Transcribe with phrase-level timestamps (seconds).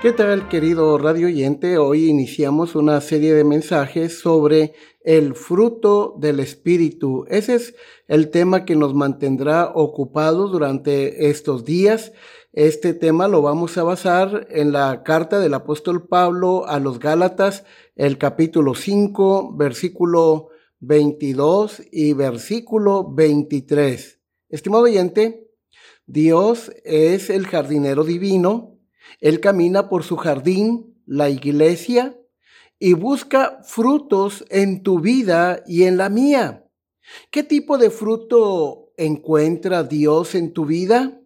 [0.00, 1.76] ¿Qué tal, querido radio oyente?
[1.76, 7.24] Hoy iniciamos una serie de mensajes sobre el fruto del Espíritu.
[7.28, 7.74] Ese es
[8.06, 12.12] el tema que nos mantendrá ocupados durante estos días.
[12.52, 17.64] Este tema lo vamos a basar en la carta del apóstol Pablo a los Gálatas,
[17.96, 24.20] el capítulo 5, versículo 22 y versículo 23.
[24.48, 25.50] Estimado oyente,
[26.06, 28.77] Dios es el jardinero divino
[29.20, 32.18] él camina por su jardín, la iglesia,
[32.78, 36.64] y busca frutos en tu vida y en la mía.
[37.30, 41.20] ¿Qué tipo de fruto encuentra Dios en tu vida?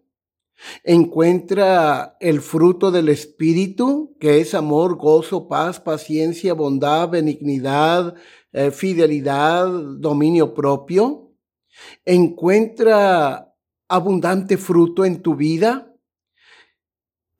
[0.83, 8.15] Encuentra el fruto del Espíritu, que es amor, gozo, paz, paciencia, bondad, benignidad,
[8.53, 11.33] eh, fidelidad, dominio propio.
[12.05, 13.53] Encuentra
[13.89, 15.92] abundante fruto en tu vida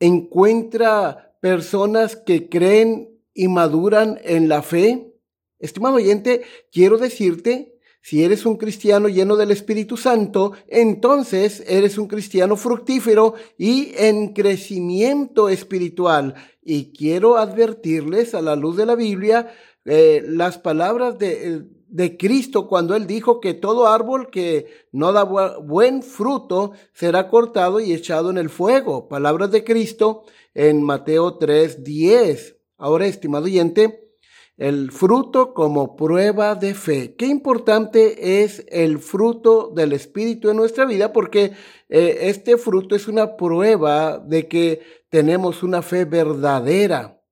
[0.06, 5.14] encuentra personas que creen y maduran en la fe?
[5.60, 12.08] Estimado oyente, quiero decirte, si eres un cristiano lleno del Espíritu Santo, entonces eres un
[12.08, 16.36] cristiano fructífero y en crecimiento espiritual.
[16.62, 19.54] Y quiero advertirles a la luz de la Biblia
[19.86, 21.64] eh, las palabras de,
[21.94, 27.80] de Cristo cuando él dijo que todo árbol que no da buen fruto será cortado
[27.80, 29.08] y echado en el fuego.
[29.08, 30.24] Palabras de Cristo
[30.56, 32.58] en Mateo 3:10.
[32.78, 34.10] Ahora, estimado oyente,
[34.58, 37.16] el fruto como prueba de fe.
[37.16, 41.52] Qué importante es el fruto del Espíritu en nuestra vida porque
[41.90, 47.23] eh, este fruto es una prueba de que tenemos una fe verdadera.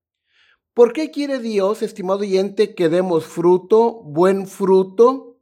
[0.74, 5.36] ¿Por qué quiere Dios, estimado oyente, que demos fruto, buen fruto,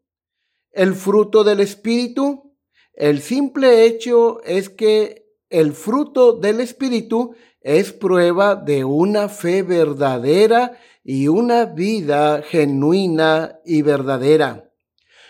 [0.73, 2.57] el fruto del Espíritu?
[2.95, 10.77] El simple hecho es que el fruto del Espíritu es prueba de una fe verdadera
[11.05, 14.73] y una vida genuina y verdadera.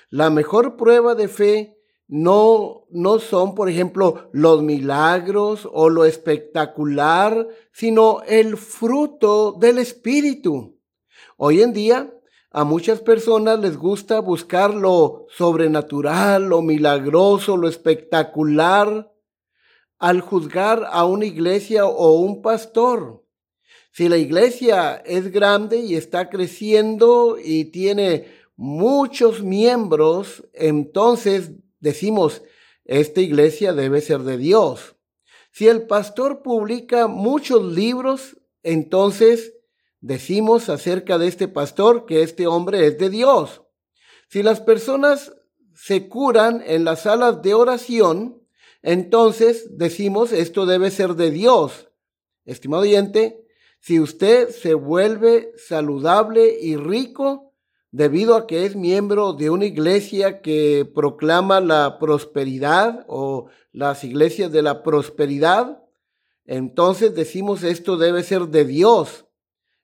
[0.08, 1.79] La mejor prueba de fe
[2.10, 10.76] no, no son, por ejemplo, los milagros o lo espectacular, sino el fruto del Espíritu.
[11.36, 12.12] Hoy en día,
[12.50, 19.12] a muchas personas les gusta buscar lo sobrenatural, lo milagroso, lo espectacular,
[20.00, 23.24] al juzgar a una iglesia o un pastor.
[23.92, 32.42] Si la iglesia es grande y está creciendo y tiene muchos miembros, entonces decimos,
[32.84, 34.96] esta iglesia debe ser de Dios.
[35.52, 39.54] Si el pastor publica muchos libros, entonces
[40.00, 43.62] decimos acerca de este pastor que este hombre es de Dios.
[44.28, 45.32] Si las personas
[45.74, 48.42] se curan en las salas de oración,
[48.82, 51.88] entonces decimos esto debe ser de Dios.
[52.44, 53.46] Estimado oyente,
[53.80, 57.49] si usted se vuelve saludable y rico,
[57.92, 64.52] debido a que es miembro de una iglesia que proclama la prosperidad o las iglesias
[64.52, 65.82] de la prosperidad,
[66.44, 69.26] entonces decimos esto debe ser de Dios.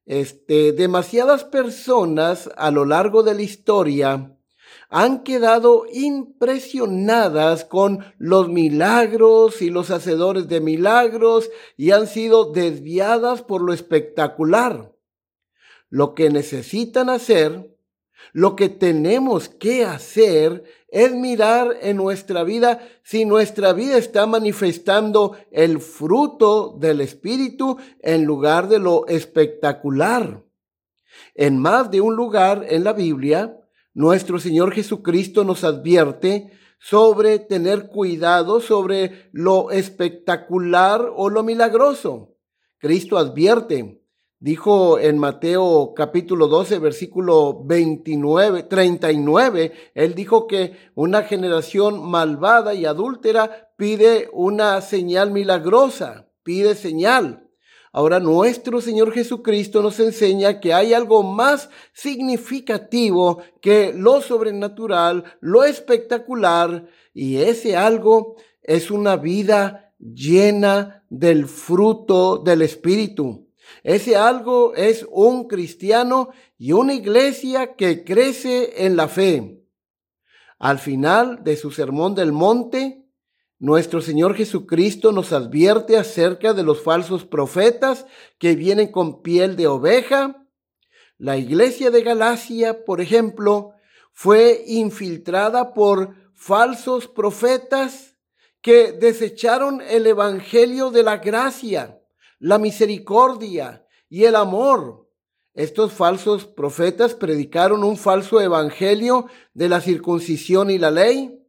[0.05, 4.33] Este, demasiadas personas a lo largo de la historia
[4.89, 13.43] han quedado impresionadas con los milagros y los hacedores de milagros y han sido desviadas
[13.43, 14.93] por lo espectacular.
[15.89, 17.76] Lo que necesitan hacer
[18.33, 25.37] lo que tenemos que hacer es mirar en nuestra vida si nuestra vida está manifestando
[25.51, 30.43] el fruto del Espíritu en lugar de lo espectacular.
[31.35, 33.59] En más de un lugar en la Biblia,
[33.95, 42.37] nuestro Señor Jesucristo nos advierte sobre tener cuidado sobre lo espectacular o lo milagroso.
[42.79, 44.03] Cristo advierte,
[44.39, 52.85] Dijo en Mateo capítulo 12, versículo 29, 39, él dijo que una generación malvada y
[52.85, 57.49] adúltera pide una señal milagrosa, pide señal.
[57.93, 65.65] Ahora nuestro Señor Jesucristo nos enseña que hay algo más significativo que lo sobrenatural, lo
[65.65, 73.46] espectacular, y ese algo es una vida llena del fruto del Espíritu.
[73.83, 79.63] Ese algo es un cristiano y una iglesia que crece en la fe.
[80.59, 83.05] Al final de su sermón del monte,
[83.59, 88.07] nuestro Señor Jesucristo nos advierte acerca de los falsos profetas
[88.39, 90.47] que vienen con piel de oveja.
[91.19, 93.73] La iglesia de Galacia, por ejemplo,
[94.13, 98.17] fue infiltrada por falsos profetas
[98.61, 101.96] que desecharon el Evangelio de la gracia
[102.39, 105.09] la misericordia y el amor.
[105.55, 111.43] Estos falsos profetas predicaron un falso evangelio de la circuncisión y la ley.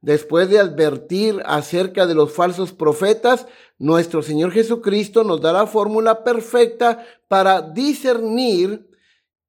[0.00, 3.46] Después de advertir acerca de los falsos profetas,
[3.78, 8.90] nuestro Señor Jesucristo nos da la fórmula perfecta para discernir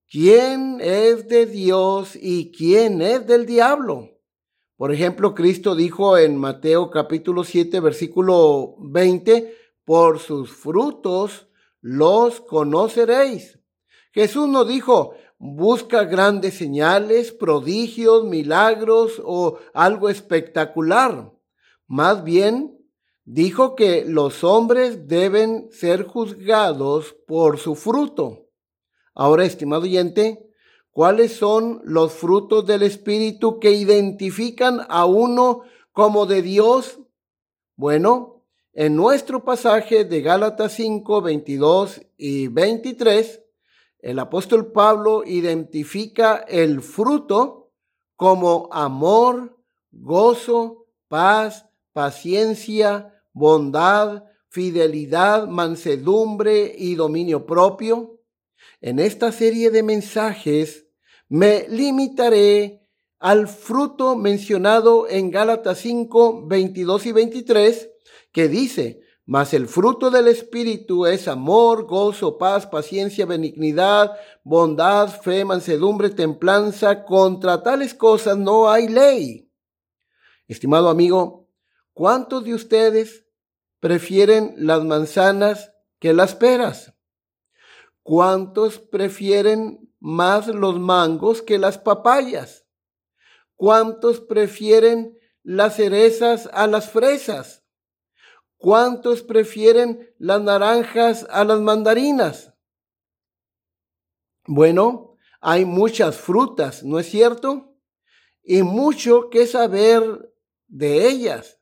[0.09, 4.11] quién es de Dios y quién es del diablo.
[4.77, 9.53] Por ejemplo, Cristo dijo en Mateo capítulo 7, versículo 20,
[9.85, 11.47] por sus frutos
[11.79, 13.59] los conoceréis.
[14.11, 21.31] Jesús no dijo, busca grandes señales, prodigios, milagros o algo espectacular.
[21.87, 22.75] Más bien,
[23.23, 28.47] dijo que los hombres deben ser juzgados por su fruto.
[29.13, 30.49] Ahora, estimado oyente,
[30.91, 35.61] ¿cuáles son los frutos del Espíritu que identifican a uno
[35.91, 36.99] como de Dios?
[37.75, 38.34] Bueno,
[38.77, 43.41] en nuestro pasaje de Gálatas 5, 22 y 23,
[43.99, 47.71] el apóstol Pablo identifica el fruto
[48.17, 49.57] como amor,
[49.91, 58.19] gozo, paz, paciencia, bondad, fidelidad, mansedumbre y dominio propio.
[58.81, 60.85] En esta serie de mensajes
[61.29, 62.81] me limitaré
[63.19, 67.89] al fruto mencionado en Gálatas 5, 22 y 23
[68.35, 74.11] que dice, mas el fruto del Espíritu es amor, gozo, paz, paciencia, benignidad,
[74.43, 77.05] bondad, fe, mansedumbre, templanza.
[77.05, 79.49] Contra tales cosas no hay ley.
[80.49, 81.47] Estimado amigo,
[81.93, 83.25] ¿cuántos de ustedes
[83.79, 86.93] prefieren las manzanas que las peras?
[88.03, 92.67] ¿Cuántos prefieren más los mangos que las papayas?
[93.55, 97.64] ¿Cuántos prefieren las cerezas a las fresas?
[98.65, 102.51] ¿Cuántos prefieren las naranjas a las mandarinas?
[104.47, 107.75] Bueno, hay muchas frutas, ¿no es cierto?
[108.41, 110.33] Y mucho que saber
[110.65, 111.59] de ellas.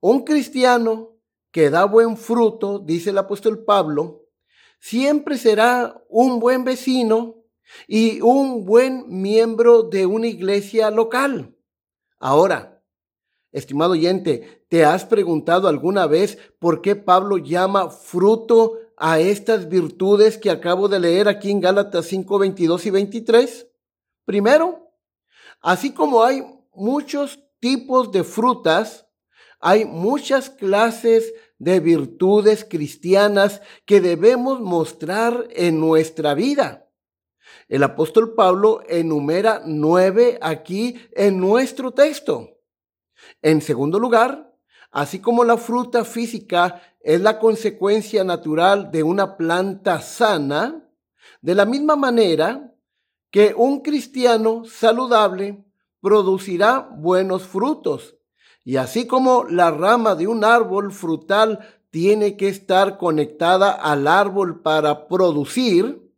[0.00, 1.20] Un cristiano
[1.52, 4.24] que da buen fruto, dice el apóstol Pablo,
[4.80, 7.44] siempre será un buen vecino
[7.86, 11.56] y un buen miembro de una iglesia local.
[12.18, 12.79] Ahora,
[13.52, 20.38] Estimado oyente, ¿te has preguntado alguna vez por qué Pablo llama fruto a estas virtudes
[20.38, 23.66] que acabo de leer aquí en Gálatas 5, 22 y 23?
[24.24, 24.92] Primero,
[25.60, 29.08] así como hay muchos tipos de frutas,
[29.58, 36.88] hay muchas clases de virtudes cristianas que debemos mostrar en nuestra vida.
[37.68, 42.59] El apóstol Pablo enumera nueve aquí en nuestro texto.
[43.42, 44.54] En segundo lugar,
[44.90, 50.86] así como la fruta física es la consecuencia natural de una planta sana,
[51.40, 52.74] de la misma manera
[53.30, 55.64] que un cristiano saludable
[56.00, 58.16] producirá buenos frutos.
[58.64, 64.60] Y así como la rama de un árbol frutal tiene que estar conectada al árbol
[64.60, 66.10] para producir,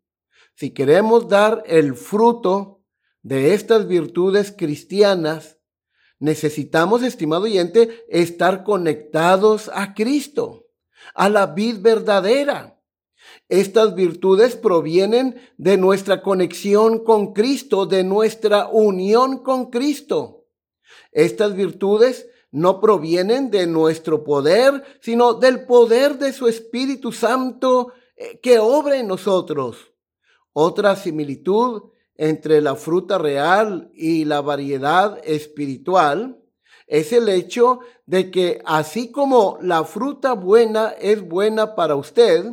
[0.55, 2.83] si queremos dar el fruto
[3.23, 5.59] de estas virtudes cristianas,
[6.23, 10.69] Necesitamos, estimado oyente, estar conectados a Cristo,
[11.17, 12.81] a la vid verdadera.
[13.49, 20.47] Estas virtudes provienen de nuestra conexión con Cristo, de nuestra unión con Cristo.
[21.11, 28.39] Estas virtudes no provienen de nuestro poder, sino del poder de su Espíritu Santo eh,
[28.39, 29.93] que obra en nosotros.
[30.53, 31.91] Otra similitud
[32.23, 36.39] entre la fruta real y la variedad espiritual
[36.87, 42.45] es el hecho de que así como la fruta buena es buena para usted,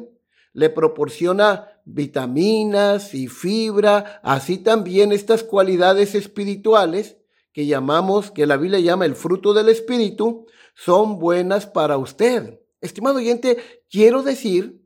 [0.53, 7.17] le proporciona vitaminas y fibra, así también estas cualidades espirituales
[7.53, 12.59] que llamamos, que la Biblia llama el fruto del Espíritu, son buenas para usted.
[12.81, 13.57] Estimado oyente,
[13.87, 14.78] quiero decir,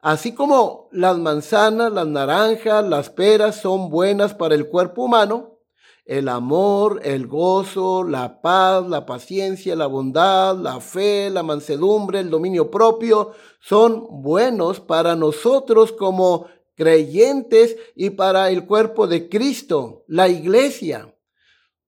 [0.00, 5.58] así como las manzanas, las naranjas, las peras son buenas para el cuerpo humano,
[6.04, 12.30] el amor, el gozo, la paz, la paciencia, la bondad, la fe, la mansedumbre, el
[12.30, 20.28] dominio propio, son buenos para nosotros como creyentes y para el cuerpo de Cristo, la
[20.28, 21.14] iglesia,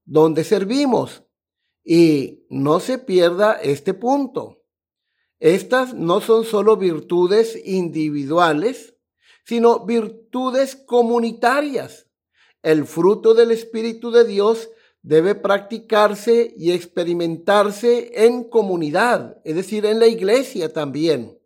[0.05, 1.23] donde servimos.
[1.83, 4.60] Y no se pierda este punto.
[5.41, 8.95] Estas no son solo virtudes individuales,
[9.45, 12.07] sino virtudes comunitarias
[12.63, 14.71] el fruto del Espíritu de Dios
[15.03, 21.39] debe practicarse y experimentarse en comunidad, es decir, en la iglesia también.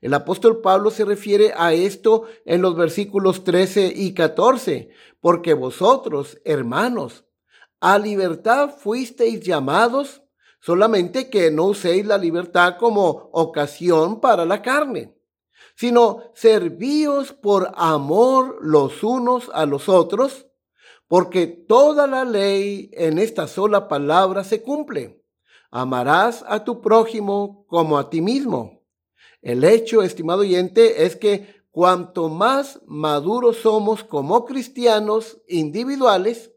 [0.00, 4.90] El apóstol Pablo se refiere a esto en los versículos 13 y 14,
[5.20, 7.24] porque vosotros, hermanos,
[7.80, 10.22] a libertad fuisteis llamados,
[10.60, 15.16] solamente que no uséis la libertad como ocasión para la carne,
[15.74, 20.46] sino servíos por amor los unos a los otros,
[21.08, 25.24] porque toda la ley en esta sola palabra se cumple.
[25.70, 28.84] Amarás a tu prójimo como a ti mismo.
[29.42, 36.49] El hecho, estimado oyente, es que cuanto más maduros somos como cristianos individuales,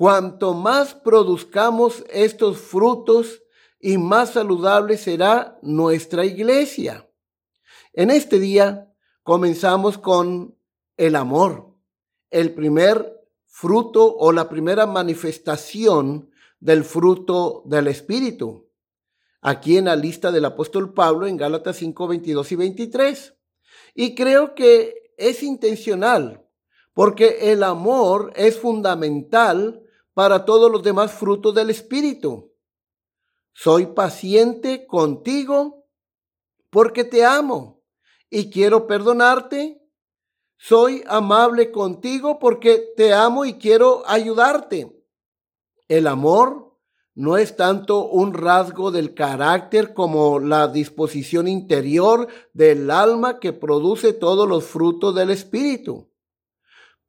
[0.00, 3.42] cuanto más produzcamos estos frutos
[3.78, 7.06] y más saludable será nuestra iglesia.
[7.92, 8.90] En este día
[9.22, 10.56] comenzamos con
[10.96, 11.76] el amor,
[12.30, 13.14] el primer
[13.44, 16.30] fruto o la primera manifestación
[16.60, 18.70] del fruto del Espíritu.
[19.42, 23.34] Aquí en la lista del apóstol Pablo en Gálatas 5, 22 y 23.
[23.94, 26.46] Y creo que es intencional,
[26.94, 32.52] porque el amor es fundamental para todos los demás frutos del Espíritu.
[33.52, 35.86] Soy paciente contigo
[36.70, 37.82] porque te amo
[38.28, 39.80] y quiero perdonarte
[40.62, 44.94] soy amable contigo porque te amo y quiero ayudarte.
[45.88, 46.76] El amor
[47.14, 54.12] no es tanto un rasgo del carácter como la disposición interior del alma que produce
[54.12, 56.09] todos los frutos del Espíritu.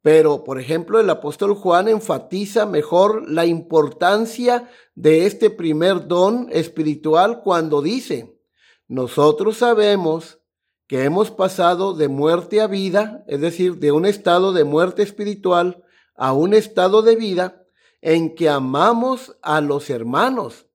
[0.02, 7.42] Pero, por ejemplo, el apóstol Juan enfatiza mejor la importancia de este primer don espiritual
[7.44, 8.36] cuando dice,
[8.88, 10.40] nosotros sabemos
[10.88, 15.84] que hemos pasado de muerte a vida, es decir, de un estado de muerte espiritual
[16.16, 17.64] a un estado de vida
[18.02, 20.68] en que amamos a los hermanos.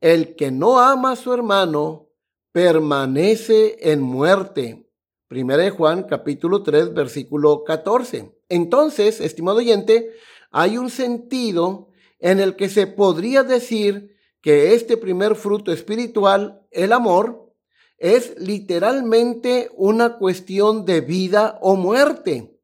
[0.00, 2.08] El que no ama a su hermano
[2.52, 4.88] permanece en muerte.
[5.28, 8.39] Primera de Juan capítulo 3 versículo 14.
[8.50, 10.10] Entonces, estimado oyente,
[10.50, 11.88] hay un sentido
[12.18, 17.54] en el que se podría decir que este primer fruto espiritual, el amor,
[17.96, 22.58] es literalmente una cuestión de vida o muerte.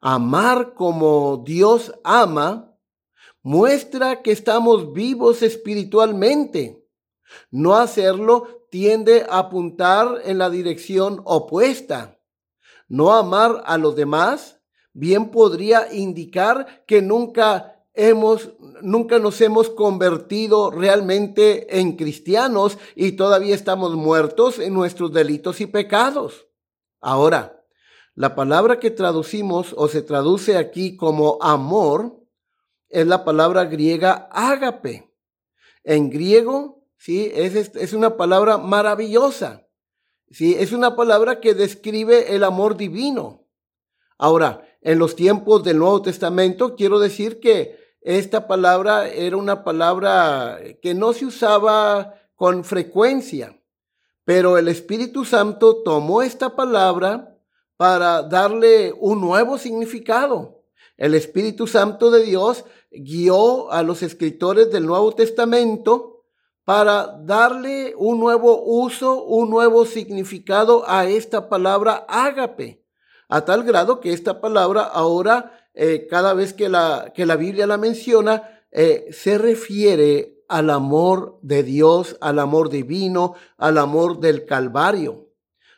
[0.00, 2.74] Amar como Dios ama
[3.42, 6.84] muestra que estamos vivos espiritualmente.
[7.50, 12.18] No hacerlo tiende a apuntar en la dirección opuesta.
[12.88, 14.55] No amar a los demás
[14.96, 18.50] bien podría indicar que nunca hemos,
[18.80, 25.66] nunca nos hemos convertido realmente en cristianos y todavía estamos muertos en nuestros delitos y
[25.66, 26.46] pecados.
[27.00, 27.62] Ahora,
[28.14, 32.18] la palabra que traducimos o se traduce aquí como amor
[32.88, 35.12] es la palabra griega ágape.
[35.84, 39.68] En griego, sí, es, es una palabra maravillosa.
[40.30, 43.46] Sí, es una palabra que describe el amor divino.
[44.18, 50.60] Ahora, en los tiempos del Nuevo Testamento, quiero decir que esta palabra era una palabra
[50.80, 53.60] que no se usaba con frecuencia,
[54.24, 57.36] pero el Espíritu Santo tomó esta palabra
[57.76, 60.62] para darle un nuevo significado.
[60.96, 66.22] El Espíritu Santo de Dios guió a los escritores del Nuevo Testamento
[66.62, 72.85] para darle un nuevo uso, un nuevo significado a esta palabra ágape,
[73.28, 77.66] a tal grado que esta palabra ahora eh, cada vez que la, que la Biblia
[77.66, 84.46] la menciona, eh, se refiere al amor de Dios, al amor divino, al amor del
[84.46, 85.28] Calvario.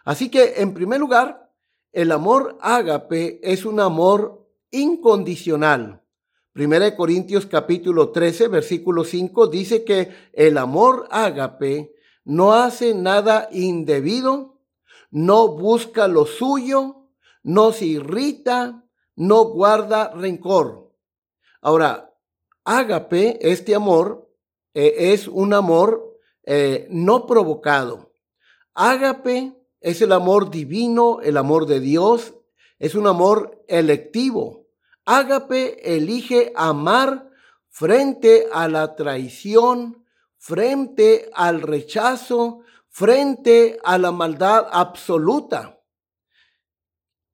[0.05, 1.51] Así que, en primer lugar,
[1.93, 6.05] el amor ágape es un amor incondicional.
[6.53, 11.93] Primera de Corintios capítulo 13, versículo 5 dice que el amor ágape
[12.25, 14.61] no hace nada indebido,
[15.11, 16.98] no busca lo suyo,
[17.49, 18.85] no se irrita,
[19.17, 20.93] no guarda rencor.
[21.63, 22.15] Ahora,
[22.63, 24.31] ágape, este amor,
[24.75, 28.13] eh, es un amor eh, no provocado.
[28.75, 32.35] Ágape es el amor divino, el amor de Dios,
[32.79, 34.67] es un amor electivo.
[35.07, 37.31] Ágape elige amar
[37.71, 40.05] frente a la traición,
[40.37, 45.78] frente al rechazo, frente a la maldad absoluta.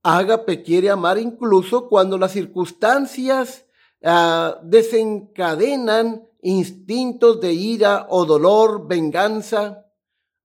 [0.06, 3.64] Ágape quiere amar incluso cuando las circunstancias
[4.04, 9.86] ah, desencadenan instintos de ira o dolor, venganza.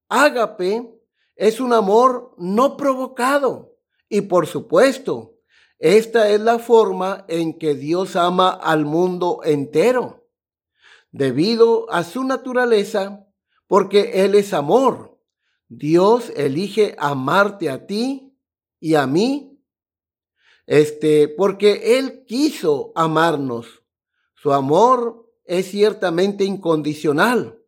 [0.07, 0.89] Ágape
[1.35, 3.75] es un amor no provocado.
[4.07, 5.35] Y por supuesto,
[5.77, 10.25] esta es la forma en que Dios ama al mundo entero.
[11.11, 13.27] Debido a su naturaleza,
[13.67, 15.19] porque Él es amor,
[15.67, 18.37] Dios elige amarte a ti
[18.79, 19.48] y a mí.
[20.69, 23.83] Este, porque Él quiso amarnos.
[24.35, 27.61] Su amor es ciertamente incondicional,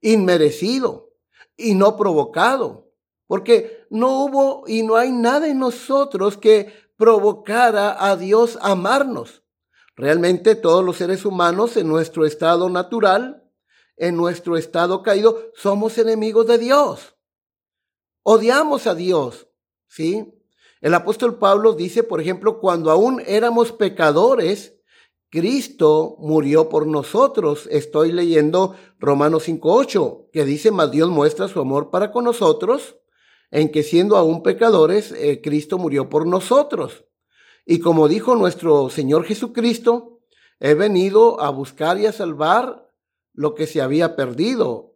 [0.00, 1.12] inmerecido
[1.56, 2.86] y no provocado
[3.26, 9.42] porque no hubo y no hay nada en nosotros que provocara a Dios amarnos.
[9.96, 13.50] Realmente todos los seres humanos en nuestro estado natural,
[13.96, 17.16] en nuestro estado caído, somos enemigos de Dios.
[18.22, 19.48] Odiamos a Dios,
[19.88, 20.35] ¿sí?
[20.80, 24.76] El apóstol Pablo dice, por ejemplo, cuando aún éramos pecadores,
[25.30, 27.68] Cristo murió por nosotros.
[27.70, 32.96] Estoy leyendo Romanos 5.8, que dice, mas Dios muestra su amor para con nosotros
[33.50, 37.04] en que siendo aún pecadores, eh, Cristo murió por nosotros.
[37.64, 40.20] Y como dijo nuestro Señor Jesucristo,
[40.60, 42.90] he venido a buscar y a salvar
[43.32, 44.94] lo que se había perdido,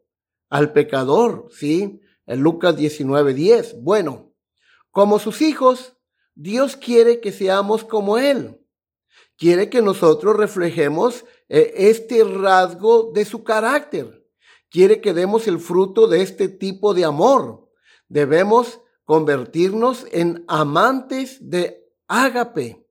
[0.49, 2.01] al pecador, ¿sí?
[2.27, 3.77] En Lucas 19:10.
[3.83, 4.30] Bueno,
[4.90, 5.97] como sus hijos,
[6.35, 8.61] Dios quiere que seamos como Él.
[9.37, 14.26] Quiere que nosotros reflejemos eh, este rasgo de su carácter.
[14.70, 17.70] Quiere que demos el fruto de este tipo de amor
[18.11, 22.87] debemos convertirnos en amantes de ágape.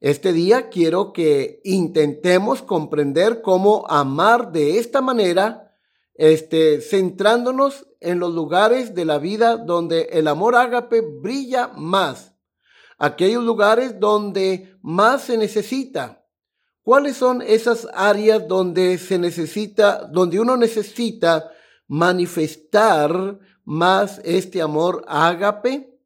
[0.00, 5.71] Este día quiero que intentemos comprender cómo amar de esta manera,
[6.22, 12.36] este, centrándonos en los lugares de la vida donde el amor ágape brilla más,
[12.96, 16.24] aquellos lugares donde más se necesita.
[16.84, 21.50] ¿Cuáles son esas áreas donde se necesita, donde uno necesita
[21.88, 25.98] manifestar más este amor ágape?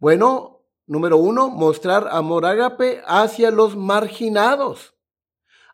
[0.00, 4.93] Bueno, número uno, mostrar amor ágape hacia los marginados.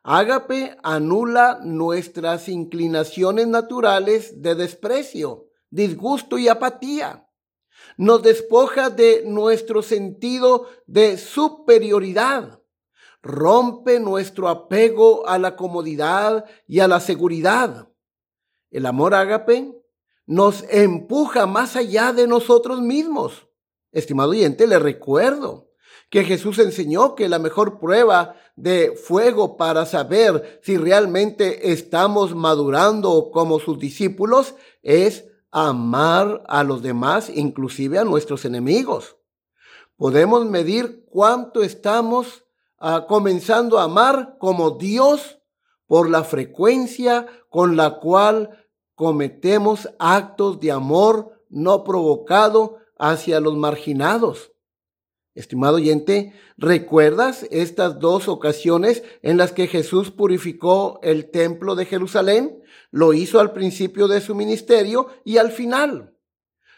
[0.03, 7.29] Ágape anula nuestras inclinaciones naturales de desprecio, disgusto y apatía.
[7.99, 12.63] Nos despoja de nuestro sentido de superioridad.
[13.23, 17.91] Rompe nuestro apego a la comodidad y a la seguridad.
[18.71, 19.75] El amor ágape
[20.25, 23.49] nos empuja más allá de nosotros mismos.
[23.93, 25.70] Estimado oyente, le recuerdo
[26.11, 33.31] que Jesús enseñó que la mejor prueba de fuego para saber si realmente estamos madurando
[33.33, 39.17] como sus discípulos es amar a los demás, inclusive a nuestros enemigos.
[39.97, 42.45] Podemos medir cuánto estamos
[42.79, 45.39] ah, comenzando a amar como Dios
[45.87, 54.53] por la frecuencia con la cual cometemos actos de amor no provocado hacia los marginados.
[55.41, 62.63] Estimado oyente, ¿recuerdas estas dos ocasiones en las que Jesús purificó el templo de Jerusalén?
[62.91, 66.15] Lo hizo al principio de su ministerio y al final.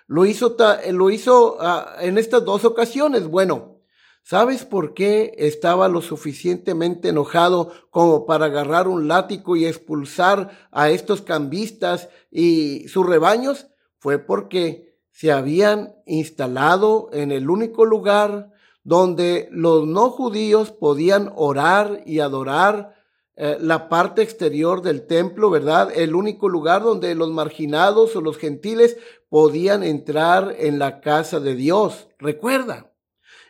[0.07, 0.57] Lo hizo,
[0.93, 3.27] lo hizo ah, en estas dos ocasiones.
[3.27, 3.81] Bueno,
[4.25, 10.91] ¿Sabes por qué estaba lo suficientemente enojado como para agarrar un látigo y expulsar a
[10.91, 13.67] estos cambistas y sus rebaños?
[13.99, 18.52] Fue porque se habían instalado en el único lugar
[18.85, 22.97] donde los no judíos podían orar y adorar
[23.35, 25.91] eh, la parte exterior del templo, ¿verdad?
[25.95, 31.55] El único lugar donde los marginados o los gentiles podían entrar en la casa de
[31.55, 32.09] Dios.
[32.19, 32.93] Recuerda.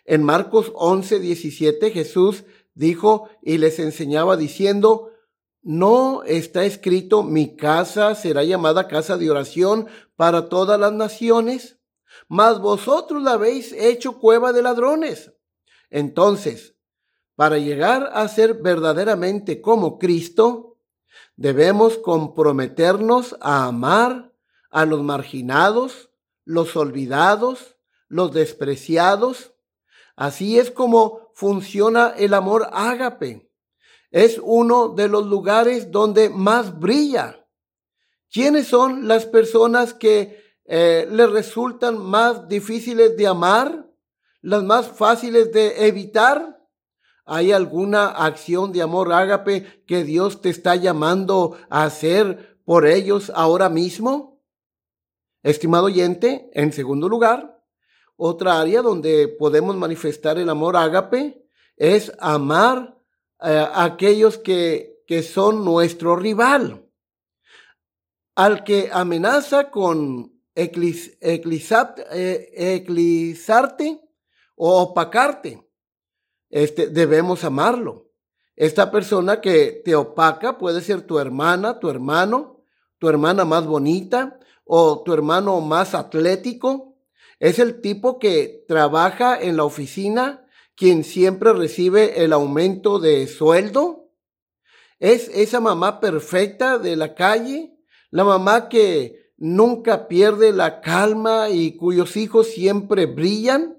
[0.04, 5.10] En Marcos 11, 17 Jesús dijo y les enseñaba diciendo,
[5.62, 11.78] no está escrito, mi casa será llamada casa de oración para todas las naciones,
[12.32, 15.34] mas vosotros la habéis hecho cueva de ladrones.
[15.90, 16.74] Entonces,
[17.36, 20.78] para llegar a ser verdaderamente como Cristo,
[21.36, 24.32] debemos comprometernos a amar
[24.70, 26.08] a los marginados,
[26.46, 27.76] los olvidados,
[28.08, 29.52] los despreciados,
[30.16, 33.50] Así es como funciona el amor ágape.
[34.10, 37.46] Es uno de los lugares donde más brilla.
[38.30, 40.41] ¿Quiénes son las personas que
[40.74, 43.90] eh, les resultan más difíciles de amar?
[44.40, 46.66] ¿Las más fáciles de evitar?
[47.26, 53.30] ¿Hay alguna acción de amor ágape que Dios te está llamando a hacer por ellos
[53.34, 54.42] ahora mismo?
[55.42, 57.62] Estimado oyente, en segundo lugar,
[58.16, 62.96] otra área donde podemos manifestar el amor ágape es amar
[63.42, 66.88] eh, a aquellos que, que son nuestro rival.
[68.34, 71.42] Al que amenaza con eclis, eh,
[74.54, 75.72] o opacarte
[76.52, 78.10] este, debemos amarlo.
[78.54, 82.62] Esta persona que te opaca puede ser tu hermana, tu hermano,
[82.98, 86.98] tu hermana más bonita o tu hermano más atlético.
[87.40, 94.10] Es el tipo que trabaja en la oficina, quien siempre recibe el aumento de sueldo.
[95.00, 97.74] Es esa mamá perfecta de la calle,
[98.10, 103.76] la mamá que nunca pierde la calma y cuyos hijos siempre brillan.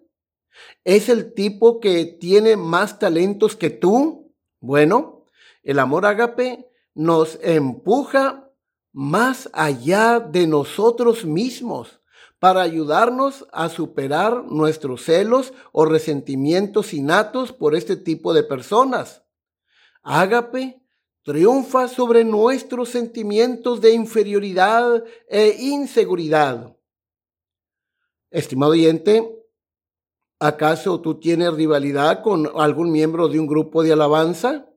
[0.84, 4.36] ¿Es el tipo que tiene más talentos que tú?
[4.60, 5.26] Bueno,
[5.64, 8.52] el amor ágape nos empuja
[8.92, 12.02] más allá de nosotros mismos
[12.40, 19.24] para ayudarnos a superar nuestros celos o resentimientos innatos por este tipo de personas.
[20.02, 20.83] Ágape
[21.24, 26.76] triunfa sobre nuestros sentimientos de inferioridad e inseguridad.
[28.30, 29.44] Estimado oyente,
[30.46, 34.70] ¿Acaso tú tienes rivalidad con algún miembro de un grupo de alabanza?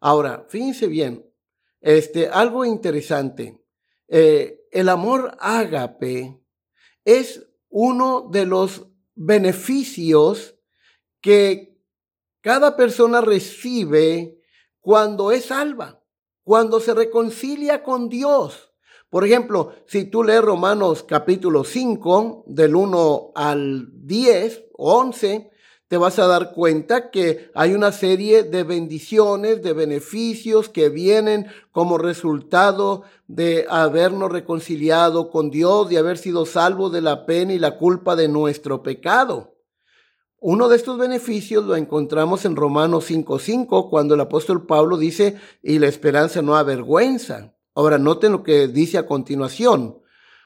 [0.00, 1.24] Ahora, fíjense bien,
[1.80, 3.64] este, algo interesante.
[4.08, 6.36] Eh, el amor ágape
[7.04, 10.58] es uno de los beneficios
[11.20, 11.80] que
[12.40, 14.42] cada persona recibe
[14.84, 16.02] cuando es salva,
[16.44, 18.70] cuando se reconcilia con Dios.
[19.08, 25.50] Por ejemplo, si tú lees Romanos capítulo 5, del 1 al 10, 11,
[25.88, 31.46] te vas a dar cuenta que hay una serie de bendiciones, de beneficios que vienen
[31.72, 37.58] como resultado de habernos reconciliado con Dios, de haber sido salvos de la pena y
[37.58, 39.53] la culpa de nuestro pecado.
[40.46, 45.78] Uno de estos beneficios lo encontramos en Romanos 5.5, cuando el apóstol Pablo dice, y
[45.78, 47.56] la esperanza no avergüenza.
[47.74, 50.02] Ahora, noten lo que dice a continuación.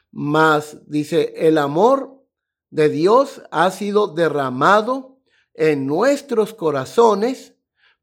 [0.09, 2.23] Más dice, el amor
[2.69, 5.19] de Dios ha sido derramado
[5.53, 7.55] en nuestros corazones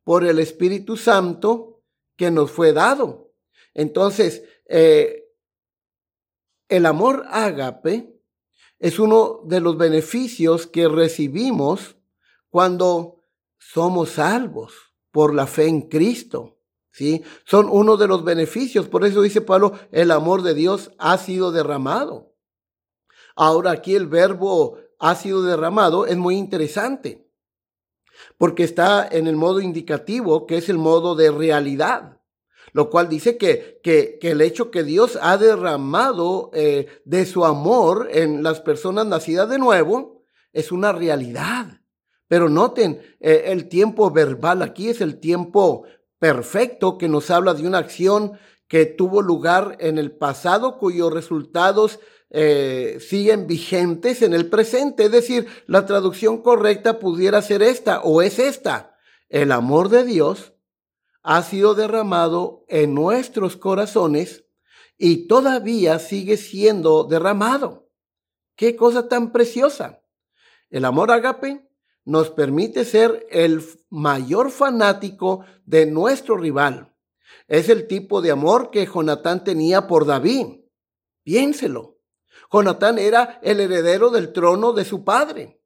[0.04, 1.80] por el Espíritu Santo
[2.16, 3.32] que nos fue dado.
[3.72, 5.30] Entonces, eh,
[6.68, 8.15] el amor ágape
[8.78, 11.96] es uno de los beneficios que recibimos
[12.50, 13.20] cuando
[13.58, 14.72] somos salvos
[15.10, 16.58] por la fe en Cristo.
[16.90, 17.22] ¿sí?
[17.44, 18.88] Son uno de los beneficios.
[18.88, 22.34] Por eso dice Pablo, el amor de Dios ha sido derramado.
[23.34, 27.28] Ahora aquí el verbo ha sido derramado es muy interesante,
[28.38, 32.15] porque está en el modo indicativo, que es el modo de realidad,
[32.76, 38.10] lo cual dice que, que, el hecho que Dios ha derramado eh, de su amor
[38.12, 41.80] en las personas nacidas de nuevo es una realidad.
[42.28, 45.84] Pero noten, eh, el tiempo verbal aquí es el tiempo
[46.18, 48.32] perfecto que nos habla de una acción
[48.68, 55.06] que tuvo lugar en el pasado cuyos resultados eh, siguen vigentes en el presente.
[55.06, 58.98] Es decir, la traducción correcta pudiera ser esta o es esta.
[59.30, 60.52] El amor de Dios
[61.28, 64.44] ha sido derramado en nuestros corazones
[64.96, 67.90] y todavía sigue siendo derramado.
[68.54, 70.04] Qué cosa tan preciosa.
[70.70, 71.68] El amor agape
[72.04, 73.60] nos permite ser el
[73.90, 76.94] mayor fanático de nuestro rival.
[77.48, 80.60] Es el tipo de amor que Jonatán tenía por David.
[81.24, 81.98] Piénselo.
[82.52, 85.60] Jonatán era el heredero del trono de su padre,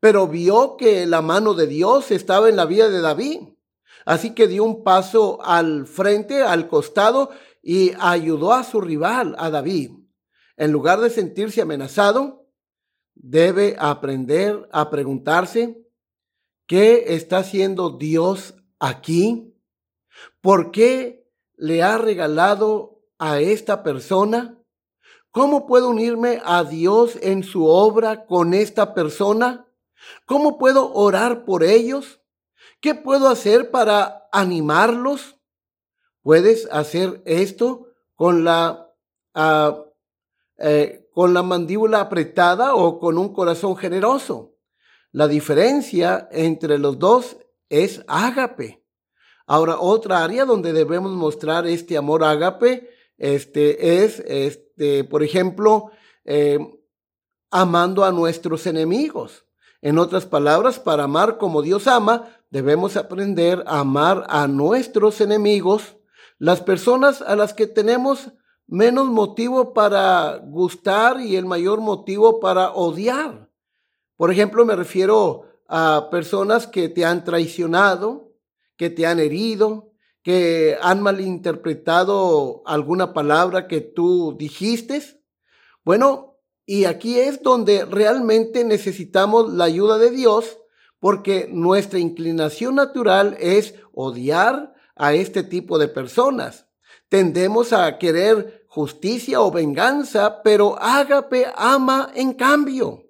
[0.00, 3.53] pero vio que la mano de Dios estaba en la vida de David.
[4.04, 7.30] Así que dio un paso al frente, al costado,
[7.62, 9.92] y ayudó a su rival, a David.
[10.56, 12.46] En lugar de sentirse amenazado,
[13.14, 15.84] debe aprender a preguntarse,
[16.66, 19.54] ¿Qué está haciendo Dios aquí?
[20.40, 24.58] ¿Por qué le ha regalado a esta persona?
[25.30, 29.68] ¿Cómo puedo unirme a Dios en su obra con esta persona?
[30.24, 32.22] ¿Cómo puedo orar por ellos?
[32.84, 35.38] ¿Qué puedo hacer para animarlos?
[36.20, 38.92] Puedes hacer esto con la,
[39.32, 39.86] ah,
[40.58, 44.58] eh, con la mandíbula apretada o con un corazón generoso.
[45.12, 47.38] La diferencia entre los dos
[47.70, 48.84] es ágape.
[49.46, 55.90] Ahora, otra área donde debemos mostrar este amor ágape este, es, este, por ejemplo,
[56.26, 56.58] eh,
[57.50, 59.46] amando a nuestros enemigos.
[59.80, 65.96] En otras palabras, para amar como Dios ama, debemos aprender a amar a nuestros enemigos,
[66.38, 68.30] las personas a las que tenemos
[68.68, 73.50] menos motivo para gustar y el mayor motivo para odiar.
[74.16, 78.36] Por ejemplo, me refiero a personas que te han traicionado,
[78.76, 79.90] que te han herido,
[80.22, 85.02] que han malinterpretado alguna palabra que tú dijiste.
[85.84, 90.60] Bueno, y aquí es donde realmente necesitamos la ayuda de Dios
[91.04, 96.66] porque nuestra inclinación natural es odiar a este tipo de personas.
[97.10, 103.02] Tendemos a querer justicia o venganza, pero Ágape ama en cambio.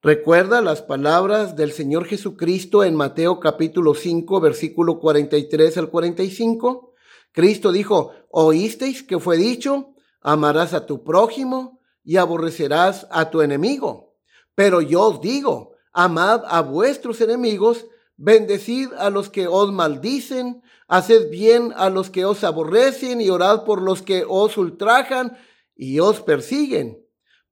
[0.00, 6.94] Recuerda las palabras del Señor Jesucristo en Mateo capítulo 5, versículo 43 al 45.
[7.32, 14.16] Cristo dijo, oísteis que fue dicho, amarás a tu prójimo y aborrecerás a tu enemigo.
[14.54, 21.30] Pero yo os digo, amad a vuestros enemigos, bendecid a los que os maldicen, haced
[21.30, 25.38] bien a los que os aborrecen y orad por los que os ultrajan
[25.74, 27.00] y os persiguen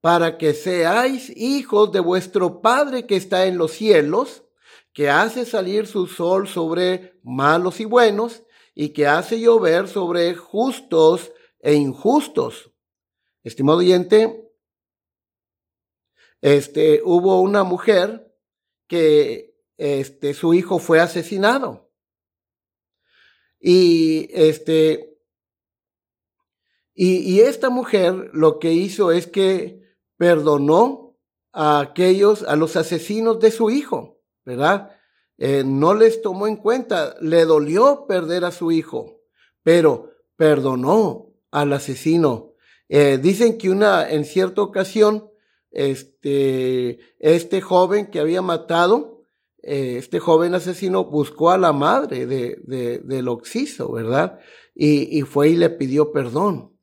[0.01, 4.45] para que seáis hijos de vuestro Padre que está en los cielos,
[4.93, 8.43] que hace salir su sol sobre malos y buenos,
[8.75, 12.71] y que hace llover sobre justos e injustos.
[13.43, 14.49] Estimado oyente,
[16.41, 18.28] este, hubo una mujer
[18.89, 21.93] que este, su hijo fue asesinado.
[23.61, 25.19] Y este,
[26.95, 29.83] y, y esta mujer lo que hizo es que
[30.17, 31.17] perdonó
[31.53, 34.99] a aquellos, a los asesinos de su hijo, ¿verdad?
[35.39, 39.23] Eh, no les tomó en cuenta, le dolió perder a su hijo,
[39.63, 42.55] pero perdonó al asesino.
[42.89, 45.31] Eh, dicen que una, en cierta ocasión,
[45.71, 49.25] este, este joven que había matado,
[49.63, 54.39] eh, este joven asesino buscó a la madre de, de, del occiso, ¿verdad?
[54.75, 56.77] Y, y fue y le pidió perdón.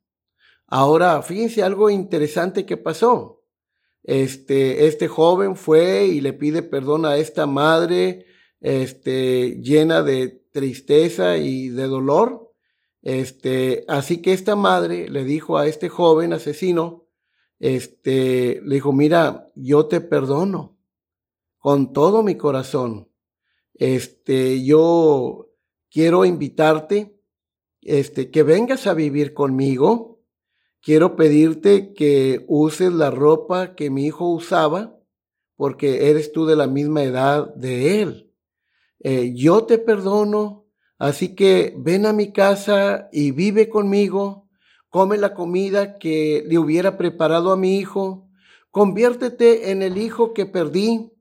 [0.67, 3.43] Ahora, fíjense algo interesante que pasó.
[4.03, 8.25] Este, este joven fue y le pide perdón a esta madre,
[8.61, 12.51] este, llena de tristeza y de dolor.
[13.01, 17.04] Este, así que esta madre le dijo a este joven asesino,
[17.59, 20.77] este, le dijo, mira, yo te perdono
[21.57, 23.09] con todo mi corazón.
[23.73, 25.51] Este, yo
[25.89, 27.19] quiero invitarte,
[27.81, 30.15] este, que vengas a vivir conmigo
[30.85, 34.99] quiero pedirte que uses la ropa que mi hijo usaba,
[35.55, 38.31] porque eres tú de la misma edad de él.
[38.99, 40.67] Eh, yo te perdono,
[40.99, 44.44] así que ven a mi casa y vive conmigo,
[44.95, 48.29] come la comida que le hubiera preparado a mi hijo,
[48.71, 51.11] conviértete en el hijo que perdí.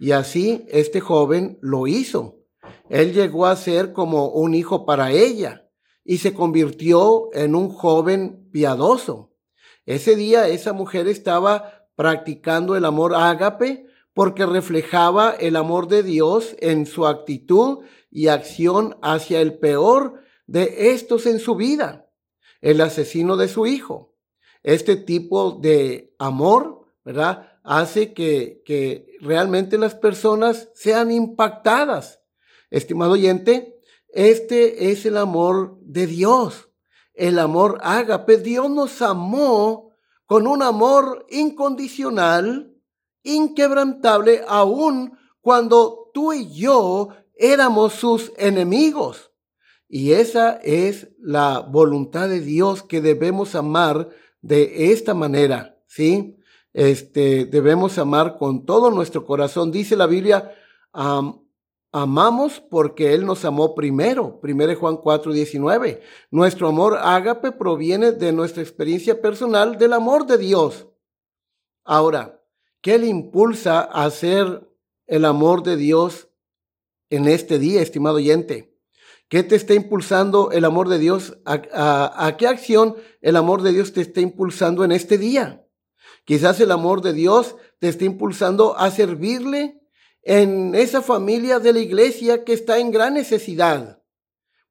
[0.00, 2.40] Y así este joven lo hizo.
[2.88, 5.70] Él llegó a ser como un hijo para ella
[6.04, 9.32] y se convirtió en un joven piadoso.
[9.86, 16.56] Ese día esa mujer estaba practicando el amor ágape porque reflejaba el amor de Dios
[16.58, 22.09] en su actitud y acción hacia el peor de estos en su vida,
[22.60, 24.14] el asesino de su hijo.
[24.62, 27.58] Este tipo de amor, ¿verdad?
[27.62, 32.20] Hace que, que realmente las personas sean impactadas.
[32.70, 36.68] Estimado oyente, este es el amor de Dios,
[37.14, 38.38] el amor ágape.
[38.38, 39.90] Dios nos amó
[40.26, 42.74] con un amor incondicional,
[43.22, 49.29] inquebrantable, aun cuando tú y yo éramos sus enemigos.
[49.90, 54.08] Y esa es la voluntad de Dios que debemos amar
[54.40, 56.38] de esta manera, ¿sí?
[56.72, 59.72] Este, debemos amar con todo nuestro corazón.
[59.72, 60.54] Dice la Biblia,
[61.92, 64.38] Amamos porque Él nos amó primero.
[64.42, 66.00] 1 Juan 4, 19.
[66.30, 70.86] Nuestro amor ágape proviene de nuestra experiencia personal del amor de Dios.
[71.84, 72.40] Ahora,
[72.80, 74.68] ¿qué le impulsa a hacer
[75.08, 76.28] el amor de Dios
[77.08, 78.69] en este día, estimado oyente?
[79.30, 81.38] ¿Qué te está impulsando el amor de Dios?
[81.44, 85.64] ¿A, qué acción el amor de Dios te está impulsando en este día?
[86.24, 89.80] Quizás el amor de Dios te está impulsando a servirle
[90.22, 94.02] en esa familia de la iglesia que está en gran necesidad.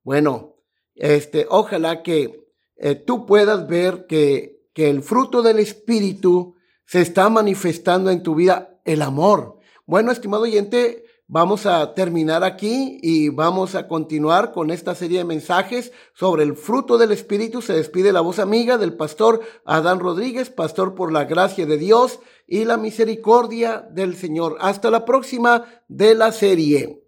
[0.03, 0.57] Bueno,
[0.93, 2.45] este, ojalá que
[2.75, 8.35] eh, tú puedas ver que, que el fruto del Espíritu se está manifestando en tu
[8.35, 9.59] vida, el amor.
[9.85, 15.25] Bueno, estimado oyente, vamos a terminar aquí y vamos a continuar con esta serie de
[15.25, 17.61] mensajes sobre el fruto del Espíritu.
[17.61, 22.19] Se despide la voz amiga del pastor Adán Rodríguez, pastor por la gracia de Dios
[22.47, 24.57] y la misericordia del Señor.
[24.59, 27.03] Hasta la próxima de la serie.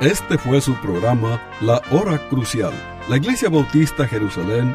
[0.00, 2.72] Este fue su programa La Hora Crucial.
[3.08, 4.74] La Iglesia Bautista Jerusalén